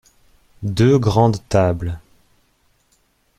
Deux 0.63 0.97
grandes 0.97 1.47
tables. 1.47 1.99